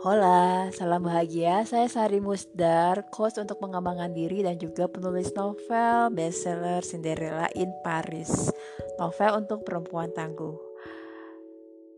Hola, 0.00 0.72
salam 0.72 1.04
bahagia. 1.04 1.60
Saya 1.68 1.84
Sari 1.84 2.24
Musdar, 2.24 3.12
coach 3.12 3.36
untuk 3.36 3.60
pengembangan 3.60 4.08
diri 4.16 4.40
dan 4.40 4.56
juga 4.56 4.88
penulis 4.88 5.28
novel 5.36 6.08
bestseller 6.16 6.80
Cinderella 6.80 7.52
in 7.52 7.68
Paris. 7.84 8.48
Novel 8.96 9.44
untuk 9.44 9.60
perempuan 9.60 10.08
tangguh. 10.16 10.56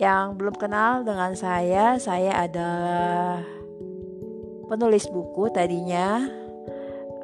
Yang 0.02 0.34
belum 0.34 0.58
kenal 0.58 1.06
dengan 1.06 1.38
saya, 1.38 1.94
saya 2.02 2.42
adalah 2.42 3.46
penulis 4.66 5.06
buku 5.06 5.54
tadinya, 5.54 6.26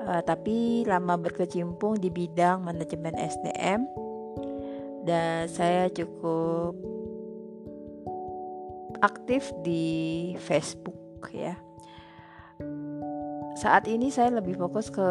uh, 0.07 0.23
tapi 0.23 0.87
lama 0.87 1.19
berkecimpung 1.19 1.99
di 1.99 2.07
bidang 2.07 2.63
manajemen 2.63 3.19
SDM 3.19 3.83
dan 5.02 5.51
saya 5.51 5.91
cukup 5.91 6.98
aktif 9.02 9.51
di 9.62 10.34
Facebook 10.43 11.30
ya. 11.30 11.55
Saat 13.59 13.91
ini 13.91 14.15
saya 14.15 14.38
lebih 14.38 14.55
fokus 14.55 14.87
ke 14.87 15.02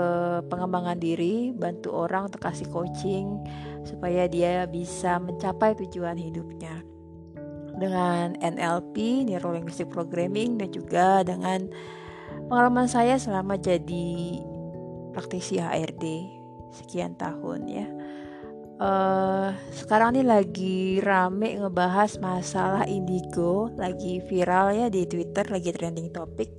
pengembangan 0.47 0.95
diri, 0.95 1.51
bantu 1.51 1.91
orang 1.91 2.31
untuk 2.31 2.47
kasih 2.47 2.71
coaching 2.71 3.43
supaya 3.83 4.23
dia 4.31 4.63
bisa 4.71 5.19
mencapai 5.19 5.75
tujuan 5.83 6.15
hidupnya. 6.15 6.79
Dengan 7.75 8.39
NLP, 8.39 9.27
Neuro 9.27 9.51
Linguistic 9.51 9.91
Programming 9.91 10.63
dan 10.63 10.71
juga 10.71 11.27
dengan 11.27 11.67
pengalaman 12.47 12.87
saya 12.87 13.19
selama 13.19 13.59
jadi 13.59 14.39
praktisi 15.11 15.59
HRD 15.59 16.05
sekian 16.71 17.19
tahun 17.19 17.67
ya 17.67 17.87
uh, 18.79 19.53
sekarang 19.73 20.17
ini 20.17 20.23
lagi 20.23 20.79
rame 21.01 21.57
ngebahas 21.57 22.17
masalah 22.21 22.85
indigo. 22.85 23.69
Lagi 23.75 24.23
viral 24.25 24.73
ya 24.73 24.87
di 24.87 25.05
Twitter 25.05 25.45
lagi 25.49 25.69
trending 25.73 26.09
topik 26.13 26.51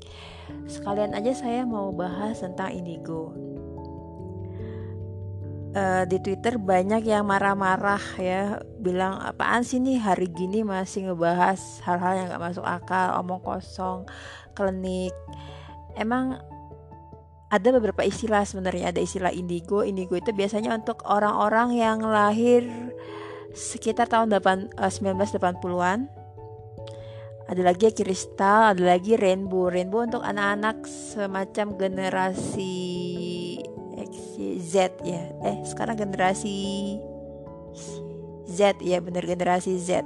sekalian 0.68 1.16
aja 1.16 1.32
saya 1.32 1.64
mau 1.64 1.92
bahas 1.92 2.40
tentang 2.40 2.72
indigo. 2.72 3.32
Uh, 5.76 6.08
di 6.08 6.16
Twitter 6.24 6.56
banyak 6.56 7.04
yang 7.04 7.28
marah-marah 7.28 8.00
ya. 8.16 8.60
Bilang 8.80 9.20
apaan 9.20 9.62
sih 9.64 9.78
nih 9.78 10.00
hari 10.00 10.28
gini 10.32 10.64
masih 10.64 11.12
ngebahas 11.12 11.60
hal-hal 11.84 12.24
yang 12.24 12.26
gak 12.32 12.44
masuk 12.52 12.64
akal 12.64 13.20
omong 13.20 13.44
kosong 13.44 14.08
klinik. 14.56 15.12
Emang 15.94 16.40
ada 17.48 17.68
beberapa 17.72 18.04
istilah 18.04 18.44
sebenarnya 18.44 18.92
ada 18.92 19.00
istilah 19.00 19.32
indigo. 19.32 19.80
Indigo 19.80 20.20
itu 20.20 20.36
biasanya 20.36 20.76
untuk 20.76 21.00
orang-orang 21.08 21.80
yang 21.80 22.04
lahir 22.04 22.68
sekitar 23.56 24.04
tahun 24.04 24.28
8, 24.28 24.76
1980-an 24.76 25.98
eh, 26.04 26.18
ada 27.48 27.62
lagi 27.64 27.88
kristal 27.96 28.76
ada 28.76 28.82
lagi 28.84 29.16
rainbow. 29.16 29.72
Rainbow 29.72 30.04
untuk 30.04 30.20
anak-anak 30.20 30.84
semacam 30.84 31.66
generasi 31.80 32.76
X, 33.96 34.36
Z 34.68 35.00
ya. 35.00 35.32
Eh 35.48 35.64
sekarang 35.64 35.96
generasi 35.96 37.00
Z 38.44 38.84
ya 38.84 39.00
bener 39.00 39.24
generasi 39.24 39.80
Z. 39.80 40.04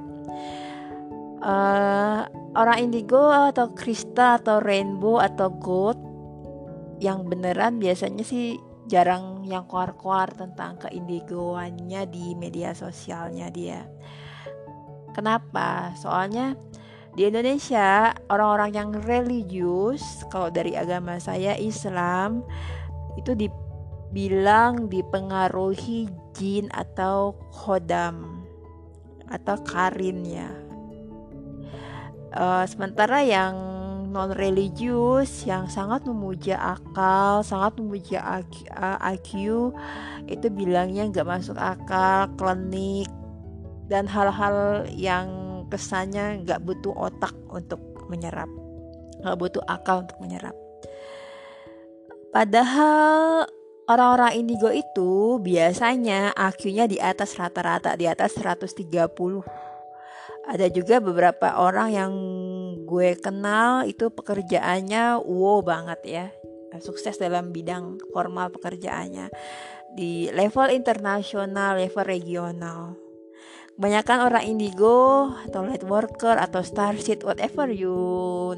Uh, 1.43 2.23
orang 2.55 2.87
indigo 2.87 3.19
atau 3.19 3.75
kristal 3.75 4.39
atau 4.39 4.63
rainbow 4.63 5.19
atau 5.19 5.51
gold 5.51 6.12
yang 7.03 7.27
beneran 7.27 7.83
biasanya 7.83 8.23
sih 8.23 8.63
jarang 8.87 9.43
yang 9.43 9.67
keluar-keluar 9.67 10.31
tentang 10.31 10.79
keindigoannya 10.87 12.07
di 12.07 12.39
media 12.39 12.71
sosialnya 12.71 13.51
dia. 13.51 13.83
Kenapa? 15.11 15.91
Soalnya 15.99 16.55
di 17.19 17.27
Indonesia 17.29 18.15
orang-orang 18.31 18.71
yang 18.73 18.91
religius 19.05 20.03
kalau 20.31 20.49
dari 20.49 20.79
agama 20.79 21.19
saya 21.19 21.59
Islam 21.59 22.47
itu 23.19 23.37
dibilang 23.37 24.89
dipengaruhi 24.89 26.09
jin 26.33 26.73
atau 26.73 27.37
khodam 27.53 28.47
atau 29.29 29.57
karin 29.69 30.25
ya. 30.25 30.49
Uh, 32.33 32.65
sementara 32.65 33.21
yang 33.21 33.72
non 34.13 34.37
religius 34.37 35.49
yang 35.49 35.73
sangat 35.73 36.05
memuja 36.05 36.61
akal, 36.77 37.41
sangat 37.41 37.81
memuja 37.81 38.45
IQ, 39.17 39.73
itu 40.29 40.47
bilangnya 40.53 41.09
nggak 41.09 41.25
masuk 41.25 41.57
akal, 41.57 42.29
klinik 42.37 43.09
dan 43.89 44.05
hal-hal 44.05 44.85
yang 44.93 45.29
kesannya 45.73 46.45
nggak 46.45 46.61
butuh 46.61 46.93
otak 46.93 47.33
untuk 47.49 47.81
menyerap, 48.13 48.53
nggak 49.25 49.39
butuh 49.41 49.65
akal 49.65 50.05
untuk 50.05 50.21
menyerap. 50.21 50.53
Padahal 52.37 53.49
orang-orang 53.89 54.45
indigo 54.45 54.69
itu 54.69 55.41
biasanya 55.41 56.37
IQ-nya 56.37 56.85
di 56.85 57.01
atas 57.01 57.41
rata-rata 57.41 57.97
di 57.97 58.05
atas 58.05 58.37
130 58.37 58.85
ada 60.43 60.67
juga 60.75 60.99
beberapa 60.99 61.55
orang 61.55 61.89
yang 61.95 62.13
gue 62.93 63.17
kenal 63.17 63.89
itu 63.89 64.13
pekerjaannya 64.13 65.25
wow 65.25 65.65
banget 65.65 66.01
ya. 66.05 66.27
Sukses 66.81 67.17
dalam 67.17 67.53
bidang 67.53 67.97
formal 68.13 68.53
pekerjaannya. 68.53 69.33
Di 69.97 70.29
level 70.33 70.73
internasional 70.73 71.81
level 71.81 72.05
regional. 72.05 72.81
Kebanyakan 73.73 74.29
orang 74.29 74.45
indigo 74.45 75.33
atau 75.49 75.65
light 75.65 75.83
worker 75.89 76.37
atau 76.37 76.61
starseed 76.61 77.25
whatever 77.25 77.73
you 77.73 77.97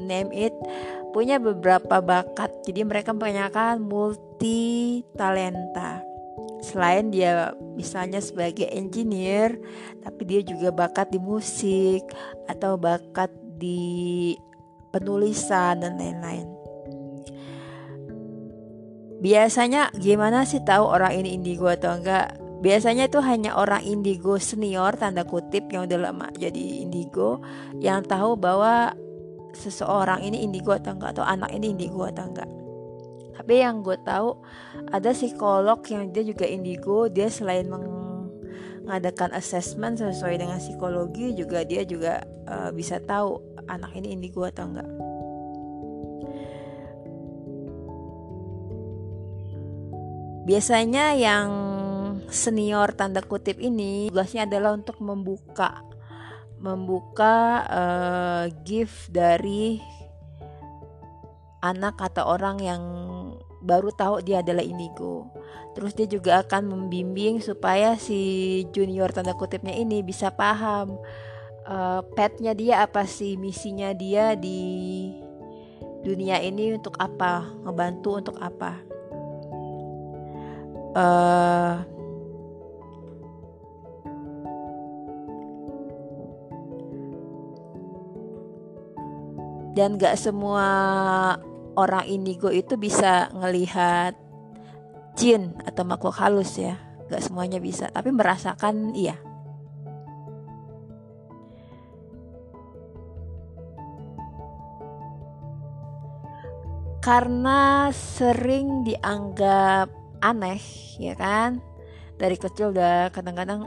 name 0.03 0.29
it 0.35 0.51
punya 1.15 1.39
beberapa 1.39 2.03
bakat. 2.03 2.51
Jadi 2.67 2.83
mereka 2.83 3.15
kebanyakan 3.15 3.79
multi 3.79 5.01
talenta 5.15 6.03
selain 6.65 7.13
dia 7.13 7.53
misalnya 7.77 8.17
sebagai 8.17 8.65
engineer 8.73 9.53
tapi 10.01 10.25
dia 10.25 10.41
juga 10.41 10.73
bakat 10.73 11.13
di 11.13 11.21
musik 11.21 12.01
atau 12.49 12.73
bakat 12.73 13.29
di 13.55 14.35
penulisan 14.95 15.83
dan 15.83 15.99
lain-lain. 15.99 16.47
Biasanya 19.19 19.89
gimana 19.97 20.45
sih 20.45 20.61
tahu 20.61 20.85
orang 20.85 21.17
ini 21.17 21.35
indigo 21.35 21.65
atau 21.65 21.97
enggak? 21.97 22.37
Biasanya 22.61 23.11
itu 23.11 23.19
hanya 23.19 23.57
orang 23.59 23.83
indigo 23.83 24.39
senior 24.39 24.95
tanda 24.95 25.27
kutip 25.27 25.67
yang 25.69 25.89
udah 25.89 25.99
lama 26.09 26.27
jadi 26.35 26.85
indigo 26.85 27.43
yang 27.81 28.05
tahu 28.05 28.39
bahwa 28.39 28.95
seseorang 29.55 30.23
ini 30.23 30.43
indigo 30.43 30.75
atau 30.75 30.93
enggak 30.93 31.19
atau 31.19 31.25
anak 31.25 31.51
ini 31.55 31.73
indigo 31.75 32.05
atau 32.05 32.27
enggak. 32.27 32.49
Tapi 33.35 33.53
yang 33.59 33.83
gue 33.83 33.99
tahu 34.07 34.39
ada 34.89 35.11
psikolog 35.11 35.83
yang 35.91 36.09
dia 36.15 36.23
juga 36.23 36.47
indigo 36.47 37.11
dia 37.11 37.27
selain 37.27 37.67
mengadakan 38.85 39.33
assessment 39.33 39.97
sesuai 39.97 40.37
dengan 40.37 40.61
psikologi 40.61 41.33
juga 41.33 41.65
dia 41.65 41.81
juga 41.81 42.21
uh, 42.45 42.69
bisa 42.69 43.01
tahu 43.01 43.41
anak 43.65 43.97
ini 43.97 44.13
indigo 44.13 44.45
atau 44.45 44.69
enggak. 44.69 44.89
Biasanya 50.45 51.17
yang 51.17 51.49
senior 52.29 52.93
tanda 52.93 53.25
kutip 53.25 53.57
ini 53.57 54.13
tugasnya 54.13 54.45
adalah 54.45 54.77
untuk 54.77 55.01
membuka 55.01 55.81
membuka 56.61 57.65
uh, 57.65 58.43
gift 58.61 59.09
dari 59.09 59.81
anak 61.65 61.97
atau 61.97 62.37
orang 62.37 62.57
yang 62.61 62.83
baru 63.65 63.89
tahu 63.89 64.21
dia 64.21 64.45
adalah 64.45 64.61
indigo. 64.61 65.25
Terus 65.73 65.91
dia 65.97 66.07
juga 66.07 66.39
akan 66.45 66.71
membimbing 66.71 67.41
supaya 67.41 67.97
si 67.97 68.63
junior 68.71 69.11
tanda 69.11 69.33
kutipnya 69.35 69.75
ini 69.75 70.05
bisa 70.05 70.31
paham 70.31 70.95
uh, 71.67 72.01
petnya 72.13 72.53
dia 72.53 72.85
apa 72.85 73.03
sih, 73.03 73.35
misinya 73.35 73.91
dia 73.91 74.37
di 74.37 75.11
dunia 76.05 76.37
ini 76.39 76.77
untuk 76.77 76.95
apa, 77.01 77.49
ngebantu 77.65 78.09
untuk 78.21 78.37
apa. 78.37 78.77
Uh, 80.95 81.83
dan 89.75 89.99
gak 89.99 90.15
semua 90.15 90.63
orang 91.75 92.07
indigo 92.07 92.51
itu 92.51 92.79
bisa 92.79 93.29
ngelihat 93.35 94.15
jin 95.15 95.55
atau 95.63 95.83
makhluk 95.87 96.15
halus 96.19 96.59
ya. 96.59 96.79
Gak 97.05 97.21
semuanya 97.21 97.61
bisa 97.61 97.93
tapi 97.93 98.09
merasakan 98.09 98.97
iya. 98.97 99.15
Karena 107.05 107.93
sering 107.93 108.81
dianggap 108.81 109.93
aneh 110.25 110.57
ya 110.97 111.13
kan? 111.13 111.61
Dari 112.17 112.33
kecil 112.33 112.73
udah 112.73 113.13
kadang-kadang 113.13 113.61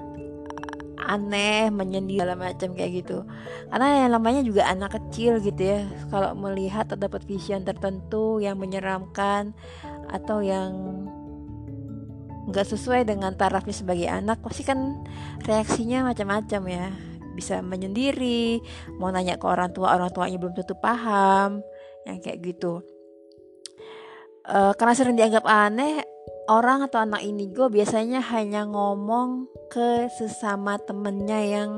aneh 1.09 1.73
menyendiri 1.73 2.21
segala 2.21 2.37
macam 2.37 2.77
kayak 2.77 2.93
gitu. 3.03 3.25
Karena 3.73 4.05
yang 4.05 4.11
namanya 4.13 4.41
juga 4.45 4.69
anak 4.69 5.01
kecil 5.01 5.41
gitu 5.41 5.57
ya. 5.59 5.89
Kalau 6.13 6.37
melihat 6.37 6.85
atau 6.93 7.01
dapat 7.01 7.25
vision 7.25 7.65
tertentu 7.65 8.45
yang 8.45 8.61
menyeramkan 8.61 9.57
atau 10.13 10.45
yang 10.45 10.71
nggak 12.49 12.65
sesuai 12.65 13.09
dengan 13.09 13.37
tarafnya 13.37 13.77
sebagai 13.77 14.09
anak 14.09 14.41
pasti 14.41 14.65
kan 14.65 15.01
reaksinya 15.49 16.05
macam-macam 16.05 16.63
ya. 16.69 16.87
Bisa 17.33 17.65
menyendiri 17.65 18.61
mau 19.01 19.09
nanya 19.09 19.41
ke 19.41 19.47
orang 19.49 19.73
tua 19.73 19.97
orang 19.97 20.13
tuanya 20.13 20.37
belum 20.37 20.53
tentu 20.53 20.77
paham 20.77 21.65
yang 22.05 22.21
kayak 22.21 22.45
gitu. 22.45 22.85
Uh, 24.49 24.73
karena 24.77 24.97
sering 24.97 25.17
dianggap 25.17 25.45
aneh 25.45 26.05
orang 26.49 26.89
atau 26.89 27.05
anak 27.05 27.21
indigo 27.23 27.69
biasanya 27.69 28.25
hanya 28.33 28.65
ngomong 28.65 29.47
ke 29.69 30.09
sesama 30.17 30.81
temennya 30.81 31.41
yang 31.45 31.71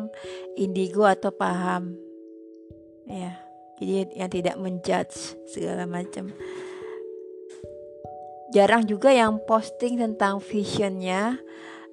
indigo 0.54 1.04
atau 1.04 1.34
paham. 1.34 1.98
Ya 3.10 3.50
jadi 3.80 4.12
yang 4.12 4.30
tidak 4.30 4.56
menjudge 4.60 5.40
segala 5.48 5.88
macam. 5.88 6.30
Jarang 8.52 8.84
juga 8.84 9.08
yang 9.08 9.40
posting 9.48 9.96
tentang 9.96 10.44
visionnya 10.44 11.40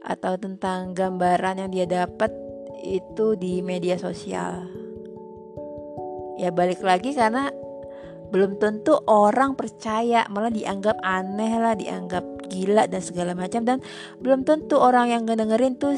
atau 0.04 0.36
tentang 0.36 0.92
gambaran 0.92 1.64
yang 1.64 1.72
dia 1.72 1.88
dapat 1.88 2.30
itu 2.84 3.40
di 3.40 3.64
media 3.64 3.96
sosial. 3.96 4.68
Ya 6.36 6.52
balik 6.52 6.84
lagi 6.84 7.16
karena 7.16 7.50
belum 8.28 8.60
tentu 8.60 9.00
orang 9.08 9.56
percaya 9.56 10.28
malah 10.28 10.52
dianggap 10.52 11.00
aneh 11.00 11.54
lah 11.56 11.74
dianggap 11.80 12.27
gila 12.48 12.88
dan 12.88 13.04
segala 13.04 13.36
macam 13.36 13.64
dan 13.68 13.84
belum 14.24 14.48
tentu 14.48 14.80
orang 14.80 15.12
yang 15.12 15.22
ngedengerin 15.28 15.76
tuh 15.78 15.96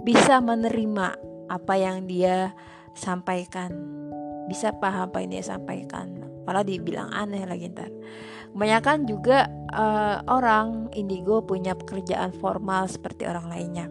bisa 0.00 0.40
menerima 0.40 1.16
apa 1.50 1.74
yang 1.76 2.06
dia 2.08 2.54
sampaikan. 2.96 3.72
Bisa 4.46 4.74
paham 4.76 5.10
apa 5.10 5.22
yang 5.22 5.30
dia 5.34 5.44
sampaikan. 5.44 6.20
Malah 6.46 6.64
dibilang 6.64 7.10
aneh 7.12 7.44
lagi 7.44 7.70
ntar. 7.70 7.90
Kebanyakan 8.50 9.06
juga 9.06 9.46
uh, 9.70 10.26
orang 10.26 10.90
indigo 10.98 11.38
punya 11.46 11.78
pekerjaan 11.78 12.34
formal 12.34 12.90
seperti 12.90 13.22
orang 13.30 13.46
lainnya. 13.46 13.86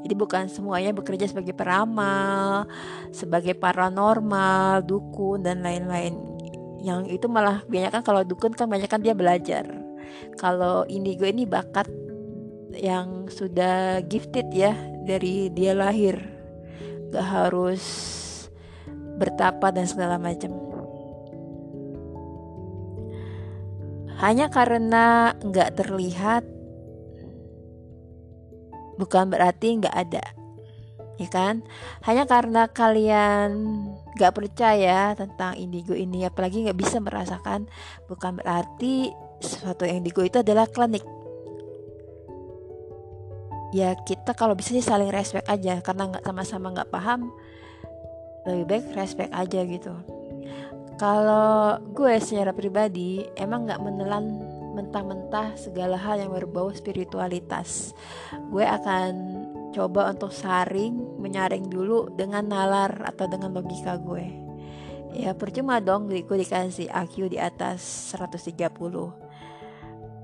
Jadi 0.00 0.14
bukan 0.16 0.48
semuanya 0.48 0.96
bekerja 0.96 1.28
sebagai 1.28 1.52
peramal, 1.52 2.64
sebagai 3.12 3.52
paranormal, 3.52 4.80
dukun 4.88 5.44
dan 5.44 5.60
lain-lain. 5.60 6.16
Yang 6.80 7.20
itu 7.20 7.26
malah 7.28 7.60
banyak 7.68 7.92
kan 7.92 8.00
kalau 8.06 8.24
dukun 8.24 8.56
kan 8.56 8.70
banyak 8.70 8.88
kan 8.88 9.04
dia 9.04 9.12
belajar 9.12 9.87
kalau 10.38 10.84
indigo 10.86 11.26
ini 11.26 11.44
bakat 11.44 11.88
yang 12.74 13.26
sudah 13.32 14.04
gifted 14.06 14.48
ya 14.52 14.76
dari 15.04 15.48
dia 15.52 15.72
lahir. 15.72 16.20
Gak 17.08 17.26
harus 17.26 17.82
bertapa 19.18 19.72
dan 19.72 19.88
segala 19.88 20.20
macam. 20.20 20.54
Hanya 24.18 24.50
karena 24.50 25.32
nggak 25.38 25.78
terlihat 25.78 26.42
bukan 28.98 29.30
berarti 29.30 29.78
nggak 29.78 29.94
ada 29.94 30.24
ya 31.18 31.28
kan? 31.28 31.66
Hanya 32.06 32.24
karena 32.30 32.70
kalian 32.70 33.50
gak 34.14 34.38
percaya 34.38 35.12
tentang 35.18 35.58
indigo 35.58 35.92
ini 35.92 36.22
apalagi 36.26 36.66
gak 36.66 36.78
bisa 36.78 37.02
merasakan 37.02 37.66
bukan 38.06 38.38
berarti 38.38 39.10
sesuatu 39.38 39.86
yang 39.86 40.02
indigo 40.02 40.22
itu 40.22 40.42
adalah 40.42 40.66
klinik. 40.66 41.02
Ya 43.74 43.92
kita 43.94 44.32
kalau 44.32 44.56
bisa 44.56 44.72
sih 44.72 44.84
saling 44.84 45.12
respect 45.12 45.46
aja. 45.46 45.80
Karena 45.84 46.08
nggak 46.08 46.24
sama-sama 46.24 46.72
nggak 46.72 46.90
paham 46.90 47.30
lebih 48.48 48.64
baik 48.64 48.86
respect 48.96 49.32
aja 49.34 49.60
gitu. 49.68 49.92
Kalau 50.98 51.78
gue 51.94 52.18
secara 52.18 52.50
pribadi 52.50 53.22
emang 53.38 53.68
nggak 53.68 53.82
menelan 53.82 54.26
mentah-mentah 54.74 55.54
segala 55.58 55.98
hal 55.98 56.18
yang 56.22 56.30
berbau 56.34 56.70
spiritualitas. 56.74 57.94
Gue 58.50 58.66
akan 58.66 59.10
coba 59.74 60.10
untuk 60.10 60.34
saring 60.34 61.18
menyaring 61.20 61.66
dulu 61.70 62.10
dengan 62.14 62.46
nalar 62.46 63.04
atau 63.04 63.30
dengan 63.30 63.54
logika 63.54 64.00
gue. 64.00 64.26
Ya 65.14 65.34
percuma 65.34 65.78
dong 65.78 66.08
gue 66.10 66.22
dikasih 66.22 66.90
IQ 66.90 67.30
di 67.30 67.38
atas 67.38 68.12
130 68.14 69.27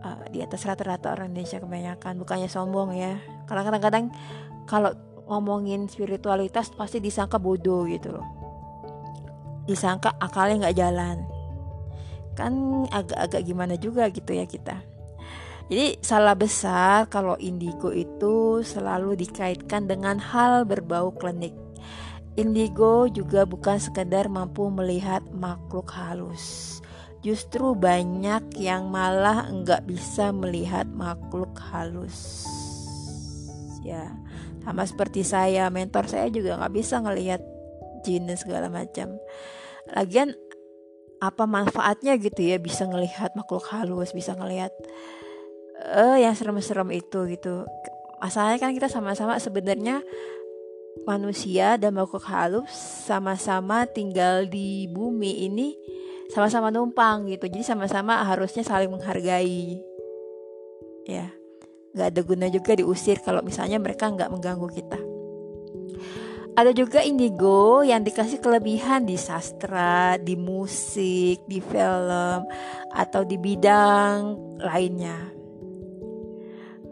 uh, 0.04 0.20
di 0.28 0.44
atas 0.44 0.68
rata-rata 0.68 1.16
orang 1.16 1.32
Indonesia 1.32 1.58
kebanyakan. 1.58 2.20
Bukannya 2.20 2.48
sombong 2.52 2.92
ya. 2.94 3.16
Karena 3.48 3.62
kadang-kadang 3.64 4.04
kalau 4.68 4.92
ngomongin 5.24 5.88
spiritualitas 5.88 6.68
pasti 6.76 7.00
disangka 7.00 7.40
bodoh 7.40 7.88
gitu 7.88 8.20
loh. 8.20 8.26
Disangka 9.64 10.12
akalnya 10.20 10.68
nggak 10.68 10.76
jalan. 10.76 11.16
Kan 12.36 12.84
agak-agak 12.92 13.40
gimana 13.48 13.74
juga 13.80 14.12
gitu 14.12 14.36
ya 14.36 14.44
kita. 14.44 14.76
Jadi 15.72 15.96
salah 16.04 16.36
besar 16.36 17.08
kalau 17.08 17.40
indigo 17.40 17.88
itu 17.88 18.60
selalu 18.60 19.16
dikaitkan 19.16 19.88
dengan 19.88 20.20
hal 20.20 20.68
berbau 20.68 21.08
klinik. 21.16 21.56
Indigo 22.36 23.08
juga 23.08 23.48
bukan 23.48 23.80
sekedar 23.80 24.28
mampu 24.28 24.68
melihat 24.68 25.24
makhluk 25.32 25.88
halus. 25.94 26.76
Justru 27.24 27.72
banyak 27.72 28.52
yang 28.60 28.92
malah 28.92 29.48
enggak 29.48 29.88
bisa 29.88 30.28
melihat 30.30 30.84
makhluk 30.92 31.56
halus. 31.72 32.44
Ya, 33.80 34.12
sama 34.60 34.84
seperti 34.84 35.24
saya, 35.24 35.72
mentor 35.72 36.04
saya 36.04 36.28
juga 36.28 36.60
nggak 36.60 36.74
bisa 36.76 37.00
ngelihat 37.00 37.40
jin 38.04 38.28
segala 38.36 38.68
macam. 38.68 39.16
Lagian 39.88 40.36
apa 41.24 41.48
manfaatnya 41.48 42.20
gitu 42.20 42.44
ya 42.44 42.60
bisa 42.60 42.84
ngelihat 42.84 43.32
makhluk 43.32 43.64
halus, 43.72 44.12
bisa 44.12 44.36
ngelihat 44.36 44.72
uh, 45.92 46.16
yang 46.20 46.36
serem-serem 46.36 46.92
itu 46.92 47.24
gitu 47.28 47.64
masalahnya 48.22 48.58
kan 48.62 48.72
kita 48.72 48.88
sama-sama 48.88 49.36
sebenarnya 49.36 50.00
manusia 51.04 51.76
dan 51.76 51.92
makhluk 51.92 52.24
halus 52.24 52.72
sama-sama 53.04 53.84
tinggal 53.84 54.48
di 54.48 54.88
bumi 54.88 55.44
ini 55.44 55.76
sama-sama 56.32 56.72
numpang 56.72 57.28
gitu. 57.28 57.50
Jadi 57.50 57.64
sama-sama 57.66 58.22
harusnya 58.24 58.64
saling 58.64 58.88
menghargai. 58.88 59.82
Ya 61.04 61.28
nggak 61.94 62.08
ada 62.10 62.20
guna 62.26 62.46
juga 62.50 62.74
diusir 62.74 63.22
kalau 63.22 63.40
misalnya 63.40 63.78
mereka 63.78 64.10
nggak 64.10 64.30
mengganggu 64.30 64.68
kita. 64.74 64.98
Ada 66.54 66.70
juga 66.70 67.02
indigo 67.02 67.82
yang 67.82 68.06
dikasih 68.06 68.38
kelebihan 68.38 69.10
di 69.10 69.18
sastra, 69.18 70.14
di 70.22 70.38
musik, 70.38 71.42
di 71.50 71.58
film, 71.58 72.46
atau 72.94 73.26
di 73.26 73.34
bidang 73.34 74.38
lainnya. 74.62 75.18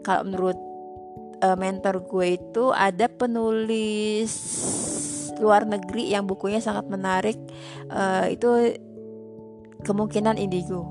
Kalau 0.03 0.27
menurut 0.27 0.59
uh, 1.39 1.55
mentor 1.55 2.03
gue 2.03 2.35
itu 2.35 2.75
ada 2.75 3.07
penulis 3.07 4.35
luar 5.39 5.63
negeri 5.63 6.11
yang 6.11 6.27
bukunya 6.27 6.59
sangat 6.59 6.91
menarik. 6.91 7.39
Uh, 7.87 8.27
itu 8.35 8.75
kemungkinan 9.83 10.39
indigo. 10.39 10.87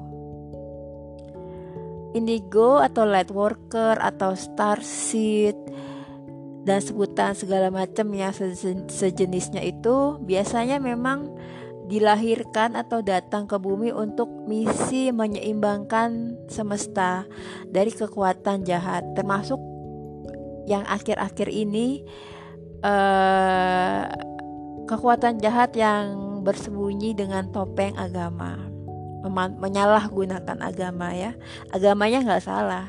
Indigo 2.12 2.78
atau 2.78 3.08
light 3.08 3.32
worker 3.32 3.96
atau 3.96 4.36
star 4.36 4.84
seed 4.84 5.56
dan 6.62 6.78
sebutan 6.78 7.34
segala 7.34 7.72
macam 7.72 8.12
yang 8.14 8.30
sejenisnya 8.86 9.64
itu 9.64 10.20
biasanya 10.22 10.78
memang 10.78 11.32
dilahirkan 11.90 12.78
atau 12.78 13.02
datang 13.02 13.50
ke 13.50 13.58
bumi 13.58 13.90
untuk 13.90 14.30
misi 14.46 15.10
menyeimbangkan 15.10 16.38
semesta 16.46 17.26
dari 17.66 17.90
kekuatan 17.90 18.62
jahat. 18.62 19.02
Termasuk 19.18 19.58
yang 20.70 20.86
akhir-akhir 20.86 21.50
ini 21.50 22.06
uh, 22.86 24.06
kekuatan 24.86 25.42
jahat 25.42 25.74
yang 25.74 26.40
bersembunyi 26.46 27.18
dengan 27.18 27.50
topeng 27.50 27.98
agama 27.98 28.71
menyalahgunakan 29.30 30.58
agama 30.58 31.14
ya. 31.14 31.36
Agamanya 31.70 32.22
nggak 32.22 32.44
salah. 32.44 32.86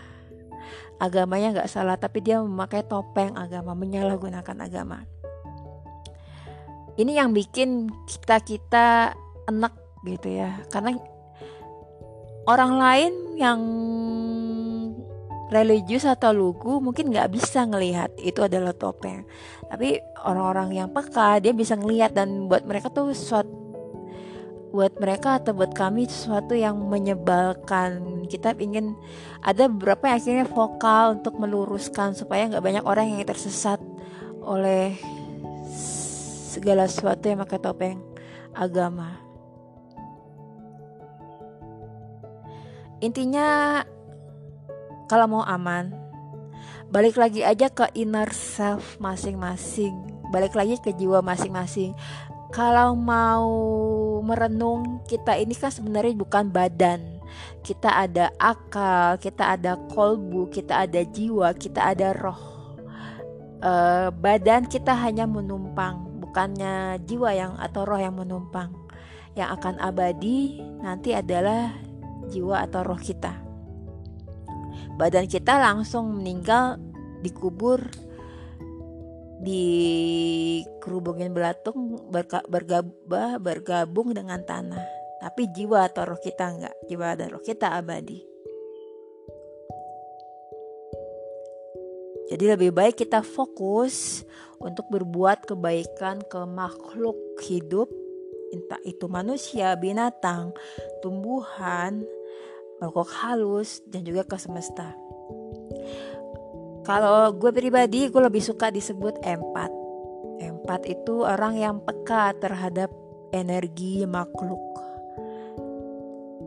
Agamanya 0.98 1.54
nggak 1.54 1.72
salah 1.72 1.96
tapi 1.98 2.24
dia 2.24 2.42
memakai 2.42 2.86
topeng 2.86 3.36
agama 3.38 3.78
menyalahgunakan 3.78 4.58
agama. 4.62 5.06
Ini 6.94 7.26
yang 7.26 7.34
bikin 7.34 7.90
kita 8.06 8.38
kita 8.42 9.18
enak 9.50 9.74
gitu 10.06 10.30
ya. 10.30 10.62
Karena 10.70 10.94
orang 12.46 12.74
lain 12.78 13.14
yang 13.38 13.60
religius 15.54 16.10
atau 16.10 16.34
lugu 16.34 16.82
mungkin 16.82 17.14
nggak 17.14 17.30
bisa 17.30 17.66
ngelihat 17.70 18.14
itu 18.22 18.42
adalah 18.42 18.74
topeng. 18.74 19.26
Tapi 19.70 20.02
orang-orang 20.26 20.74
yang 20.74 20.90
peka 20.90 21.38
dia 21.42 21.54
bisa 21.54 21.78
ngelihat 21.78 22.18
dan 22.18 22.50
buat 22.50 22.66
mereka 22.66 22.90
tuh 22.90 23.14
sesuatu 23.14 23.63
buat 24.74 24.98
mereka 24.98 25.38
atau 25.38 25.54
buat 25.54 25.70
kami 25.78 26.10
sesuatu 26.10 26.58
yang 26.58 26.74
menyebalkan 26.90 28.26
kita 28.26 28.58
ingin 28.58 28.98
ada 29.46 29.70
beberapa 29.70 30.10
yang 30.10 30.18
akhirnya 30.18 30.48
vokal 30.50 31.22
untuk 31.22 31.38
meluruskan 31.38 32.18
supaya 32.18 32.50
nggak 32.50 32.66
banyak 32.66 32.82
orang 32.82 33.14
yang 33.14 33.22
tersesat 33.22 33.78
oleh 34.42 34.98
segala 36.50 36.90
sesuatu 36.90 37.22
yang 37.30 37.46
pakai 37.46 37.62
topeng 37.62 38.02
agama. 38.58 39.22
Intinya 42.98 43.82
kalau 45.06 45.38
mau 45.38 45.44
aman, 45.46 45.94
balik 46.90 47.22
lagi 47.22 47.46
aja 47.46 47.70
ke 47.70 47.94
inner 47.94 48.34
self 48.34 48.98
masing-masing, 48.98 49.94
balik 50.34 50.58
lagi 50.58 50.82
ke 50.82 50.98
jiwa 50.98 51.22
masing-masing. 51.22 51.94
Kalau 52.54 52.94
mau 52.94 53.50
merenung, 54.22 55.02
kita 55.10 55.34
ini 55.42 55.58
kan 55.58 55.74
sebenarnya 55.74 56.14
bukan 56.14 56.54
badan. 56.54 57.02
Kita 57.66 57.90
ada 58.06 58.30
akal, 58.38 59.18
kita 59.18 59.58
ada 59.58 59.74
kolbu, 59.90 60.54
kita 60.54 60.86
ada 60.86 61.02
jiwa, 61.02 61.50
kita 61.58 61.82
ada 61.98 62.14
roh. 62.14 62.54
Uh, 63.64 64.14
badan 64.14 64.70
kita 64.70 64.94
hanya 64.94 65.26
menumpang 65.26 66.14
bukannya 66.22 67.00
jiwa 67.08 67.34
yang 67.34 67.54
atau 67.58 67.90
roh 67.90 67.98
yang 67.98 68.14
menumpang. 68.14 68.70
Yang 69.34 69.50
akan 69.58 69.82
abadi 69.82 70.62
nanti 70.86 71.18
adalah 71.18 71.74
jiwa 72.30 72.70
atau 72.70 72.86
roh 72.86 73.02
kita. 73.02 73.34
Badan 74.94 75.26
kita 75.26 75.58
langsung 75.58 76.22
meninggal 76.22 76.78
dikubur 77.26 77.82
di 79.44 79.64
kerubungin 80.80 81.36
belatung 81.36 82.08
berga, 82.08 82.40
bergabah, 82.48 83.44
bergabung 83.44 84.16
dengan 84.16 84.40
tanah. 84.40 85.04
Tapi 85.20 85.52
jiwa 85.52 85.88
atau 85.88 86.16
roh 86.16 86.20
kita 86.20 86.48
enggak, 86.48 86.76
jiwa 86.88 87.16
dan 87.20 87.28
roh 87.32 87.44
kita 87.44 87.76
abadi. 87.76 88.24
Jadi 92.32 92.50
lebih 92.50 92.72
baik 92.72 93.04
kita 93.04 93.20
fokus 93.20 94.24
untuk 94.64 94.88
berbuat 94.90 95.44
kebaikan 95.44 96.24
ke 96.24 96.40
makhluk 96.48 97.20
hidup, 97.44 97.92
entah 98.56 98.80
itu 98.88 99.06
manusia, 99.12 99.76
binatang, 99.76 100.56
tumbuhan, 101.04 102.02
makhluk 102.80 103.12
halus, 103.22 103.84
dan 103.86 104.08
juga 104.08 104.24
ke 104.24 104.40
semesta. 104.40 105.03
Kalau 106.84 107.32
gue 107.32 107.52
pribadi, 107.56 108.12
gue 108.12 108.22
lebih 108.22 108.44
suka 108.44 108.68
disebut 108.68 109.24
empat. 109.24 109.72
Empat 110.44 110.84
itu 110.88 111.24
orang 111.24 111.56
yang 111.56 111.76
peka 111.80 112.36
terhadap 112.38 112.92
energi 113.32 114.04
makhluk. 114.04 114.62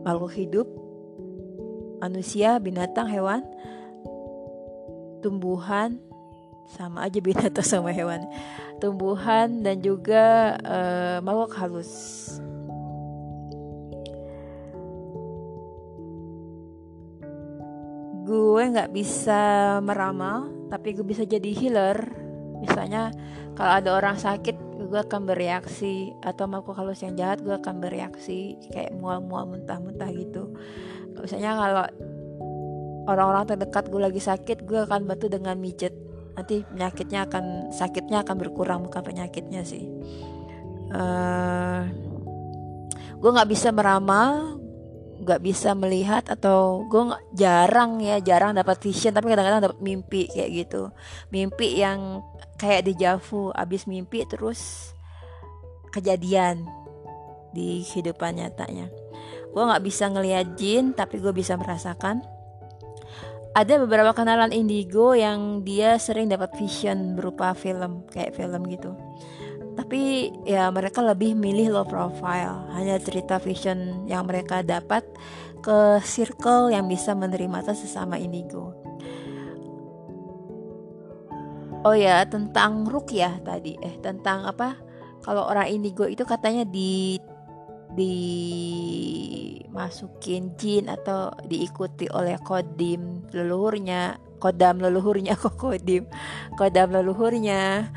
Makhluk 0.05 0.33
hidup, 0.37 0.67
manusia, 1.99 2.61
binatang, 2.61 3.09
hewan, 3.09 3.41
tumbuhan 5.19 5.97
sama 6.67 7.07
aja 7.07 7.19
binatang 7.23 7.65
sama 7.79 7.95
hewan 7.95 8.27
tumbuhan 8.83 9.63
dan 9.63 9.79
juga 9.79 10.55
uh, 10.61 11.17
makhluk 11.23 11.55
halus 11.55 11.91
gue 18.27 18.63
nggak 18.75 18.91
bisa 18.91 19.41
meramal 19.79 20.51
tapi 20.67 20.91
gue 20.93 21.07
bisa 21.07 21.23
jadi 21.23 21.47
healer. 21.55 21.97
Misalnya 22.59 23.15
kalau 23.55 23.71
ada 23.79 23.89
orang 23.95 24.19
sakit 24.19 24.83
gue 24.91 24.99
akan 24.99 25.23
bereaksi. 25.23 26.11
Atau 26.19 26.51
makhluk 26.51 26.75
halus 26.75 26.99
yang 27.01 27.15
jahat 27.15 27.39
gue 27.39 27.55
akan 27.55 27.79
bereaksi. 27.79 28.59
Kayak 28.69 28.99
mual-mual 28.99 29.47
muntah-muntah 29.47 30.11
gitu. 30.11 30.51
Misalnya 31.15 31.55
kalau 31.55 31.83
orang-orang 33.07 33.55
terdekat 33.55 33.87
gue 33.87 34.01
lagi 34.03 34.21
sakit 34.21 34.67
gue 34.67 34.83
akan 34.83 35.07
bantu 35.07 35.31
dengan 35.31 35.55
mijet 35.55 35.95
nanti 36.37 36.61
penyakitnya 36.61 37.25
akan 37.25 37.73
sakitnya 37.73 38.21
akan 38.21 38.35
berkurang 38.37 38.85
bukan 38.85 39.01
penyakitnya 39.01 39.65
sih. 39.65 39.89
Uh, 40.93 41.81
gue 43.17 43.29
nggak 43.33 43.49
bisa 43.49 43.73
meramal 43.73 44.56
nggak 45.27 45.43
bisa 45.43 45.75
melihat 45.75 46.23
atau 46.31 46.87
gue 46.87 47.11
jarang 47.35 47.99
ya 47.99 48.23
jarang 48.23 48.55
dapat 48.55 48.79
vision 48.79 49.11
tapi 49.11 49.27
kadang-kadang 49.27 49.67
dapat 49.67 49.79
mimpi 49.83 50.31
kayak 50.31 50.49
gitu. 50.63 50.95
Mimpi 51.35 51.83
yang 51.83 52.23
kayak 52.55 52.87
di 52.87 52.95
Javu 52.95 53.51
abis 53.51 53.91
mimpi 53.91 54.23
terus 54.23 54.95
kejadian 55.91 56.63
di 57.51 57.83
kehidupan 57.83 58.39
nyatanya. 58.39 58.87
Gue 59.51 59.63
nggak 59.67 59.83
bisa 59.83 60.07
ngelihat 60.07 60.55
jin 60.55 60.95
tapi 60.95 61.19
gue 61.19 61.35
bisa 61.35 61.59
merasakan. 61.59 62.23
Ada 63.51 63.83
beberapa 63.83 64.15
kenalan 64.15 64.55
indigo 64.55 65.11
yang 65.11 65.67
dia 65.67 65.99
sering 65.99 66.31
dapat 66.31 66.55
vision 66.55 67.19
berupa 67.19 67.51
film 67.51 68.07
kayak 68.07 68.31
film 68.31 68.63
gitu 68.71 68.95
tapi 69.77 70.33
ya 70.41 70.73
mereka 70.73 71.05
lebih 71.05 71.37
milih 71.37 71.69
low 71.69 71.85
profile. 71.85 72.65
Hanya 72.73 72.97
cerita 72.97 73.37
vision 73.37 74.09
yang 74.09 74.25
mereka 74.25 74.65
dapat 74.65 75.05
ke 75.61 76.01
circle 76.01 76.73
yang 76.73 76.89
bisa 76.89 77.13
menerima 77.13 77.61
atas 77.61 77.85
sesama 77.85 78.17
indigo. 78.17 78.73
Oh 81.85 81.93
ya 81.93 82.25
tentang 82.25 82.89
rukyah 82.89 83.37
tadi. 83.45 83.77
Eh 83.77 84.01
tentang 84.01 84.49
apa? 84.49 84.81
Kalau 85.21 85.45
orang 85.45 85.69
indigo 85.69 86.09
itu 86.09 86.25
katanya 86.25 86.65
di 86.65 87.21
dimasukin 89.77 90.57
jin 90.57 90.89
atau 90.89 91.29
diikuti 91.45 92.09
oleh 92.09 92.41
kodim 92.41 93.29
leluhurnya. 93.29 94.17
Kodam 94.41 94.81
leluhurnya 94.81 95.37
kok 95.41 95.53
kodim? 95.53 96.09
Kodam 96.57 96.97
leluhurnya. 96.97 97.93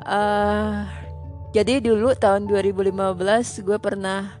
Uh, 0.00 0.88
jadi 1.50 1.82
dulu 1.82 2.14
tahun 2.14 2.46
2015 2.46 3.66
gue 3.66 3.78
pernah 3.82 4.38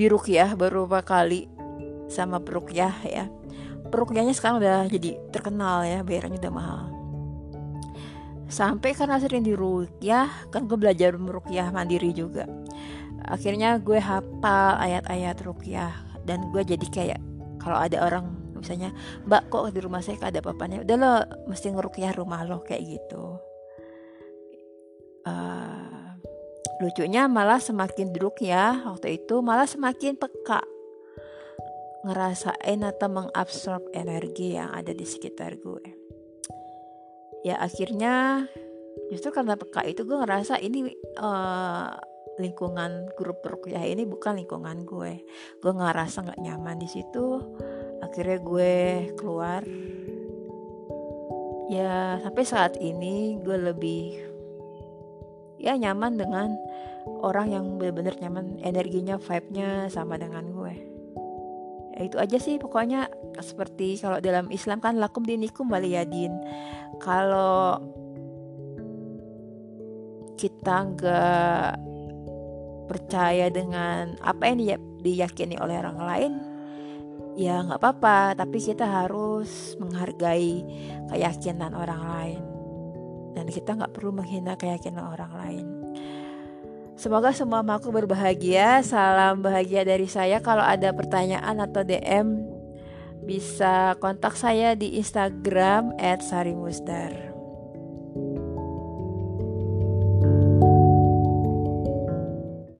dirukyah 0.00 0.56
beberapa 0.56 1.04
kali 1.04 1.44
sama 2.08 2.40
perukyah 2.40 2.94
ya. 3.04 3.28
Perukyahnya 3.92 4.32
sekarang 4.32 4.64
udah 4.64 4.88
jadi 4.88 5.20
terkenal 5.28 5.84
ya. 5.84 6.00
Bayarnya 6.00 6.40
udah 6.40 6.52
mahal. 6.52 6.80
Sampai 8.48 8.96
karena 8.96 9.20
sering 9.20 9.44
dirukyah 9.44 10.48
kan 10.48 10.64
gue 10.64 10.78
belajar 10.80 11.12
merukyah 11.20 11.68
mandiri 11.68 12.16
juga. 12.16 12.48
Akhirnya 13.28 13.76
gue 13.76 14.00
hafal 14.00 14.80
ayat-ayat 14.80 15.36
rukyah 15.44 15.92
dan 16.24 16.48
gue 16.48 16.64
jadi 16.64 16.86
kayak 16.88 17.20
kalau 17.60 17.76
ada 17.76 18.00
orang 18.08 18.32
misalnya 18.56 18.90
mbak 19.28 19.52
kok 19.52 19.70
di 19.70 19.80
rumah 19.84 20.02
saya 20.02 20.18
ada 20.18 20.42
papanya 20.42 20.82
udah 20.82 20.96
lo 20.98 21.14
mesti 21.46 21.70
ngerukyah 21.70 22.12
rumah 22.18 22.42
lo 22.42 22.60
kayak 22.66 22.98
gitu 22.98 23.38
uh, 25.28 26.16
lucunya 26.80 27.26
malah 27.28 27.60
semakin 27.60 28.14
duduk 28.14 28.40
ya 28.40 28.86
waktu 28.88 29.20
itu 29.20 29.44
malah 29.44 29.68
semakin 29.68 30.16
peka. 30.16 30.64
Ngerasain 32.06 32.80
atau 32.86 33.08
mengabsorb 33.10 33.90
energi 33.92 34.56
yang 34.56 34.70
ada 34.72 34.94
di 34.94 35.04
sekitar 35.04 35.58
gue. 35.58 35.84
Ya 37.42 37.58
akhirnya 37.58 38.46
justru 39.10 39.34
karena 39.34 39.58
peka 39.58 39.82
itu 39.84 40.06
gue 40.06 40.16
ngerasa 40.16 40.62
ini 40.62 40.94
uh, 41.18 41.92
lingkungan 42.38 43.10
grup 43.18 43.42
rukyah 43.42 43.82
ini 43.82 44.06
bukan 44.06 44.38
lingkungan 44.38 44.86
gue. 44.86 45.26
Gue 45.58 45.72
ngerasa 45.74 46.22
nggak 46.22 46.40
nyaman 46.40 46.78
di 46.78 46.88
situ. 46.88 47.42
Akhirnya 47.98 48.38
gue 48.38 48.74
keluar. 49.18 49.66
Ya 51.68 52.22
sampai 52.22 52.44
saat 52.46 52.78
ini 52.80 53.36
gue 53.42 53.58
lebih 53.58 54.37
ya 55.58 55.74
nyaman 55.74 56.14
dengan 56.18 56.54
orang 57.20 57.50
yang 57.50 57.64
benar-benar 57.76 58.14
nyaman 58.22 58.62
energinya 58.62 59.18
vibe-nya 59.18 59.90
sama 59.90 60.16
dengan 60.16 60.46
gue. 60.54 60.74
Ya 61.98 62.00
itu 62.06 62.16
aja 62.16 62.38
sih 62.38 62.62
pokoknya 62.62 63.10
seperti 63.42 63.98
kalau 63.98 64.22
dalam 64.22 64.48
Islam 64.54 64.78
kan 64.78 65.02
lakum 65.02 65.26
dinikum 65.26 65.66
waliyadin 65.66 66.30
kalau 67.02 67.82
kita 70.38 70.94
nggak 70.94 71.70
percaya 72.86 73.50
dengan 73.50 74.14
apa 74.22 74.42
yang 74.48 74.78
diyakini 75.02 75.58
oleh 75.58 75.76
orang 75.82 75.98
lain 75.98 76.32
ya 77.34 77.66
nggak 77.66 77.82
apa-apa. 77.82 78.38
Tapi 78.38 78.58
kita 78.62 78.86
harus 78.86 79.74
menghargai 79.82 80.62
keyakinan 81.10 81.74
orang 81.74 82.02
lain 82.06 82.47
dan 83.36 83.50
kita 83.50 83.76
nggak 83.76 83.92
perlu 83.92 84.12
menghina 84.14 84.54
keyakinan 84.54 85.04
orang 85.04 85.32
lain 85.34 85.66
Semoga 86.98 87.30
semua 87.30 87.62
makhluk 87.62 88.02
berbahagia. 88.02 88.82
Salam 88.82 89.38
bahagia 89.38 89.86
dari 89.86 90.10
saya. 90.10 90.42
Kalau 90.42 90.66
ada 90.66 90.90
pertanyaan 90.90 91.62
atau 91.62 91.86
DM 91.86 92.42
bisa 93.22 93.94
kontak 94.02 94.34
saya 94.34 94.74
di 94.74 94.98
Instagram 94.98 95.94
@sarimusdar. 96.18 97.27